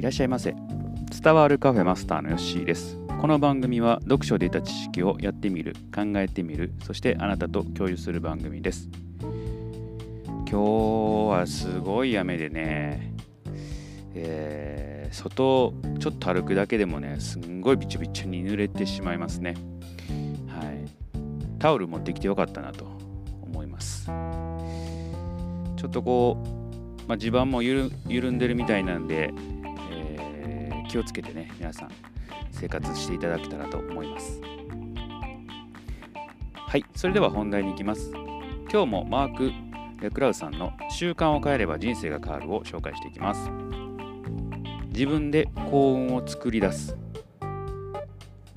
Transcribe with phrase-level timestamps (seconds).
[0.00, 0.54] いらっしゃいませ。
[1.22, 2.96] 伝わるカフェマスターのヨッシーです。
[3.20, 8.88] この番組は読書で得た知識をやってみる考えてみるそしてあなたと共有する番組です。
[9.18, 10.58] 今日
[11.28, 13.14] はすごい雨でね、
[14.14, 19.52] えー、外ちょっと歩くだけでもねすんごいびちょびちょに濡れてしまいますね。
[20.48, 20.78] はい。
[21.58, 22.86] タオル持ってきてよかったなと
[23.42, 24.06] 思います。
[24.06, 27.90] ちょっとこう、まあ、地盤も緩
[28.32, 29.34] んでるみたいなんで、
[30.90, 31.90] 気をつけてね皆さん
[32.50, 34.40] 生活していただけたらと思います。
[36.52, 38.12] はいそれでは本題に行きます。
[38.70, 39.52] 今日もマーク・
[40.02, 43.50] レクラウさんの「習慣を変えれば人生が変わる」を紹介していきます。
[44.88, 46.96] 自分で幸運を作り出す。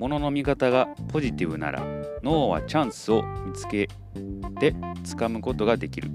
[0.00, 1.84] 物の見方がポジティブなら
[2.24, 3.88] 脳はチャンスを見つけ
[4.58, 4.72] て
[5.04, 6.10] 掴むことができる。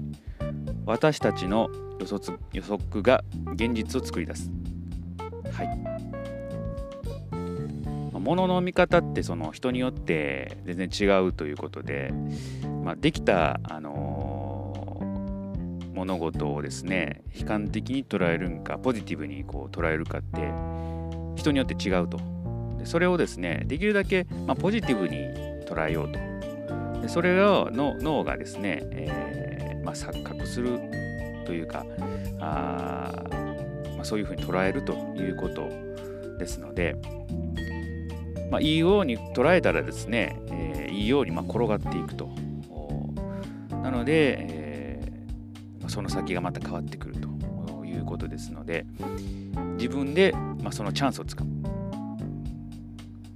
[0.84, 3.24] 私たちの予測予測が
[3.54, 4.50] 現実を作り出す。
[5.52, 5.89] はい。
[8.20, 12.12] 物の見方ってその人によって全然違うということで、
[12.84, 20.52] まあ、できた、あのー、物事をですね悲観的に捉えるんかポジティブにこう捉えるかって
[21.36, 22.18] 人によって違うと。
[22.78, 25.16] でそれをですねできるだけ、まあ、ポジティブに
[25.66, 26.18] 捉えようと。
[27.00, 30.78] でそれをの脳がですね、えー、まあ、錯覚する
[31.46, 31.86] というか
[32.38, 33.10] あ、
[33.96, 35.68] まあ、そういうふうに捉えるということ
[36.38, 36.96] ですので
[38.50, 42.30] まあ、いいように捉えたらですね、えー、いいようにま転がっていくと。
[43.82, 47.28] なので、えー、その先がまた変わってくると。
[47.86, 48.86] いうことですので、
[49.76, 51.50] 自分で、まあそのチャンスをつかむ。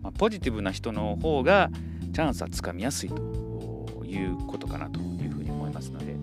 [0.01, 1.71] まあ、ポジティブな人の方が
[2.13, 3.45] チャンスはつかみやすいと。
[4.15, 6.17] いうことかなというふうに思いますので、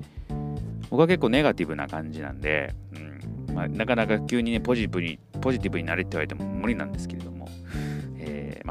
[0.89, 3.55] 僕は結構ネガティブな感じなんで、うん。
[3.55, 7.30] まあ、なかなか急にねポジティブにポジティブになれって言われても無理なんですけれど、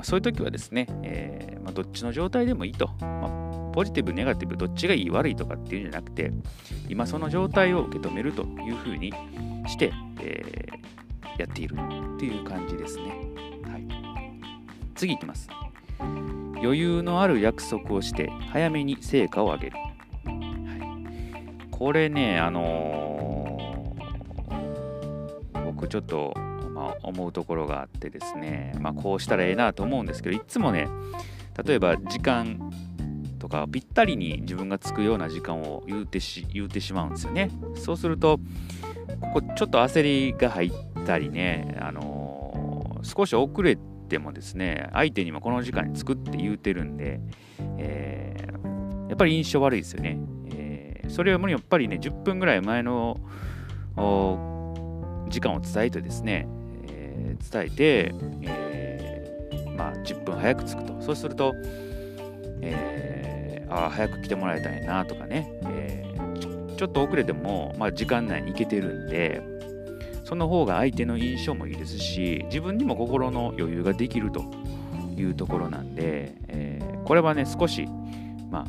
[0.00, 2.88] まあ、そういう時はですね、えー、まあ、どっちの状態でもいいと。
[3.02, 6.32] まあ、ポジティブ、ネガティブ、どっちがいい、悪いとかっていうんじゃなくて、
[6.88, 9.12] 今その状態を受け止めるというふうに
[9.66, 11.76] して、えー、やっている
[12.18, 13.02] という感じですね。
[13.64, 13.86] はい、
[14.94, 15.50] 次いきます。
[16.62, 19.76] 余裕のある約束をして早めに成果を上げる。
[19.76, 26.32] はい、これね、あのー、僕ちょっと
[26.80, 30.88] まあ、思うところがあってですね、まあ、こうしたらええなと思うんですけどいつもね
[31.62, 32.72] 例えば時間
[33.38, 37.50] とかぴったりに自分がつくような時間を言うてし言うてしまうんですよね。
[37.74, 38.38] そうすると
[39.20, 40.72] ここちょっと焦りが入っ
[41.04, 43.76] たりね、あのー、少し遅れ
[44.08, 47.20] てもですね相手にもこの時間に作って言うてるんで、
[47.78, 50.18] えー、やっぱり印象悪いですよね、
[50.54, 53.20] えー、それよりやっぱりね10分ぐらい前の
[55.28, 56.46] 時間を伝えてですね
[57.50, 61.02] 伝えて、えー、まあ、10分早く着くと。
[61.02, 61.54] そうすると、
[62.60, 69.42] えー、ああ早く来てもらえたんやなとかね、えー、ちょっと遅れても、まあ、時間内に行けてるんで
[70.24, 74.44] その方が相手の印象もいいですし自分にも心の余裕ができると
[75.16, 77.86] いうところなんで、え、これはね少し
[78.50, 78.66] まあ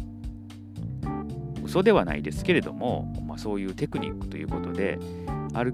[1.63, 4.97] 嘘ではないですけれども、まあ、そういうテクニックということで
[5.53, 5.73] ある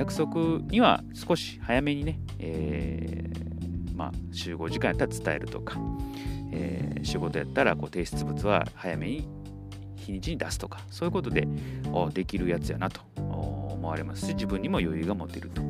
[0.00, 5.78] 約束には少し早めにね、えー、まあ、集合時間やったら伝えるとか、
[6.52, 9.28] えー、仕事やったらこう提出物は早めに
[9.96, 11.46] 日にちに出すとか、そういうことで
[12.14, 15.60] できるやつやなと思われますし、自分にも余裕が持てると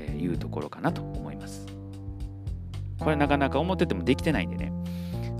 [0.00, 1.64] いうところかなと思います。
[2.98, 4.72] これなかなか思っててもできてないんでね、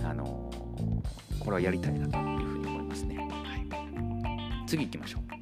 [0.04, 0.48] あの、
[1.40, 3.16] これはやりたいなというふうに思いますね。
[3.16, 3.24] は
[3.56, 5.35] い、次行きましょう。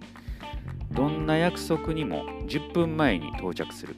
[0.94, 3.96] どんな約束にも10分前に到着する。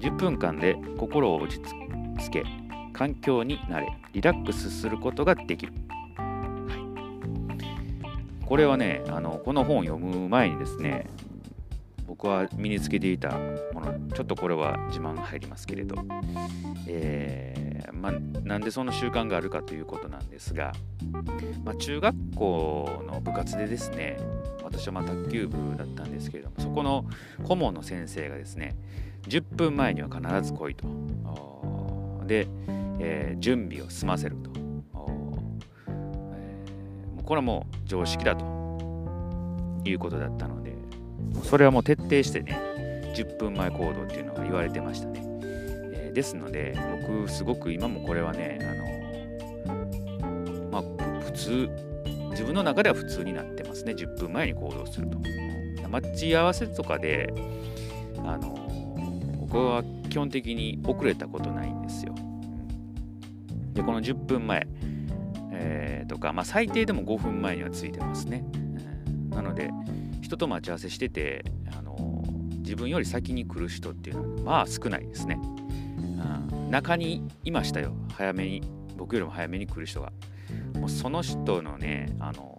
[0.00, 1.60] 10分間で心を落ち
[2.18, 2.44] 着け
[2.92, 5.72] 環境に慣れリラックスすることができる、
[6.16, 6.74] は
[8.42, 11.06] い、これはねあのこの本を読む前にですね
[12.06, 13.30] 僕は身につけていた
[13.72, 15.94] ものちょっとこれは自慢入りますけれど、
[16.88, 18.12] えー、まあ、
[18.42, 20.72] なんでその習慣があるかということなんですが、
[21.64, 24.18] まあ、中学校の部活でですね
[24.62, 27.04] 私はま卓球部だったんですけれどもそこの
[27.44, 28.76] 顧問の先生がですね
[29.28, 30.86] 10分前には必ず来いと。
[32.26, 32.46] で、
[33.00, 34.50] えー、準備を済ませると、
[35.88, 38.60] えー、これはもう常識だと。
[39.84, 40.74] いうことだったので
[41.44, 42.58] それはもう徹底してね
[43.14, 45.20] 10分前行動っていうのが言われてましたね、
[46.10, 46.76] ですので
[47.06, 48.74] 僕すごく今もこれはねあ
[50.48, 50.82] のまあ
[51.22, 51.70] 普通
[52.30, 55.18] 自分の中では普通になってますね10分前に行動すると
[55.88, 57.34] 待ち合わせとかで
[58.18, 58.54] あの
[59.40, 62.14] 僕は基本的に遅れたことないんですよ。
[63.72, 64.68] でこの10分前、
[65.52, 68.44] えー、とか、まあ、最低でも5分前にはついてますね。
[68.54, 68.60] うん
[69.30, 69.70] なので
[70.20, 71.44] 人と待ち合わせしてて、
[71.76, 71.96] あの
[72.58, 75.40] 自分より先に来る人っていうのはまあ少ないですね。
[76.20, 78.62] うん、中にいましたよ早めに
[78.96, 80.12] 僕よりも早めに来る人が。
[80.78, 82.58] もうその人のね、あの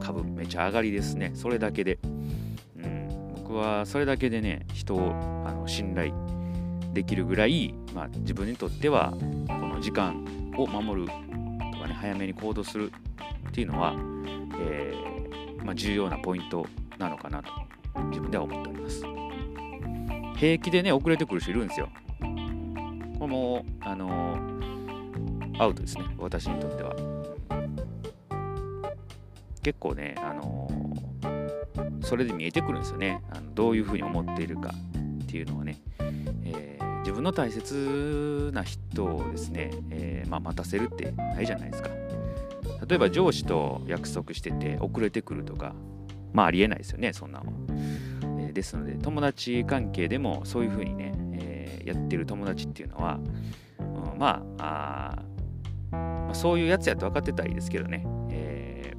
[0.00, 1.32] 株めちゃ上がりですね。
[1.34, 1.98] それだけで。
[2.76, 5.12] うん、僕はそれだけでね、人を
[5.46, 6.12] あの信頼
[6.92, 9.18] できるぐらい、まあ、自分にとってはこ
[9.54, 10.24] の時間
[10.56, 11.12] を守ると
[11.78, 12.92] かね、早めに行動する
[13.48, 13.94] っていうのは、
[14.60, 16.66] えー、まあ、重要なポイント
[16.98, 17.52] なのかなと
[18.08, 19.04] 自分では思っております。
[20.36, 21.88] 平気でね、遅れてくる人いるんですよ。
[23.18, 24.38] これも、あの
[25.58, 26.94] アウトですね、私にとっては。
[29.62, 30.70] 結構ね、あの
[32.00, 33.22] それで見えてくるんですよね。
[33.30, 34.70] あのどういうふうに思っているか
[35.22, 35.78] っていうのはね。
[36.44, 41.90] えー、自分の大切な人をですね、え、まあ、待たせるってないじゃないですか。
[42.88, 45.74] 例えば上司と約束してて遅れてくるとか、
[46.32, 47.52] まあありえないですよね、そんなのは。
[48.48, 51.12] え、ですので、友達関係でもそういうふうにね、
[51.68, 53.18] えやってる友達っていうのは、
[53.78, 55.24] うん、まあ
[55.92, 58.92] あ、そういうやつやと分かってたらいいですけどね、え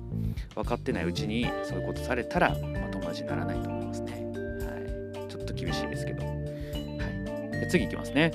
[0.49, 4.11] ー、分かってないうちにそういうことされたら、まあ、友達にならないと思いますね。
[4.13, 6.25] はい、ちょっと厳しいですけど。
[6.25, 8.31] はい、で次いきますね。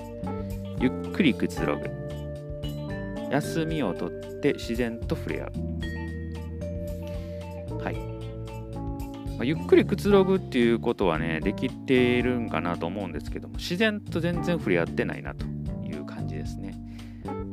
[0.81, 1.91] ゆっくりくつろぐ。
[3.31, 5.74] 休みをとって自然と触れ合う。
[9.45, 15.47] あ、ゆっくりくつろぐっていうことはね、できているんかなと思うんですけども、自然と全然触れ合ってないなと
[15.87, 16.75] いう感じですね。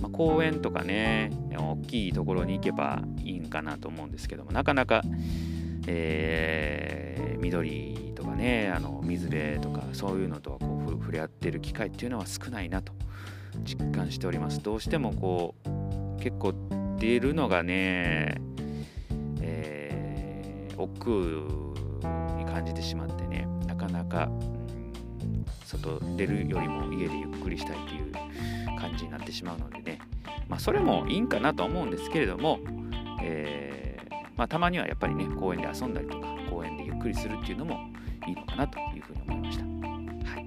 [0.01, 5.01] まあ、公園とかね、大きいところに行けばいいんかなと思うんですけども、なかなか、
[5.87, 12.93] えー、緑とかね、あの水辺とかそういうのとはこう触れ合ってる機会っていうのは少ないなと
[13.63, 14.61] 実感しております。
[14.61, 16.53] どうしてもこう、結構
[16.97, 18.41] 出るのがね、
[20.83, 28.11] 億劫に感じてしまってね、なかなか、うん、外出るよりも家でゆっくりしたいっていう
[28.79, 29.99] 感じになってしまうのでね、
[30.47, 32.59] まあ、それもいいんかなと思うんですけれども、
[33.21, 37.79] えー、まあ、たまにはやっぱりね公園で遊んだりとか公園でゆっくりするっていうのも
[38.27, 39.63] いいのかなというふうに思いました。
[39.63, 39.69] は
[40.39, 40.45] い、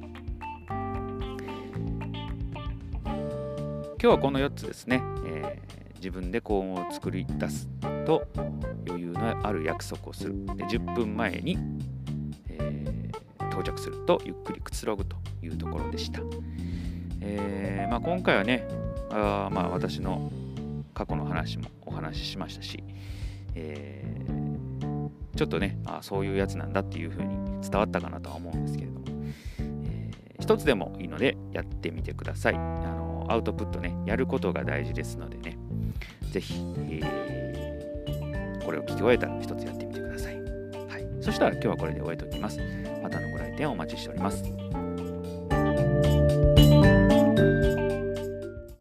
[3.07, 7.69] 今日はこの4つですね、えー、自分で幸運を作り出す
[8.05, 8.27] と
[9.15, 11.59] のある約束をするで10分前に、
[12.49, 16.21] えー、到着するとゆっくりくつろぐというところでした。
[17.21, 18.69] えー、まあ、今回はね
[19.11, 20.31] あまあ私の
[20.93, 22.83] 過去の話もお話ししましたし、
[23.55, 29.05] えー、ちょっとねあそういうやつなんだっていう風に伝わったかなとは思うんですけれども、
[29.59, 35.57] えー、一つでもいいのでやってみてくださいあのアウトプットねやることが大事ですのでね
[36.31, 36.55] ぜひ、
[36.91, 37.54] えー、
[38.65, 40.41] これを聞き終えたら一つやってみてください、は
[40.99, 42.59] い、そしたら今日はこれで終えておきます。
[43.03, 44.43] またのご来店お待ちしております。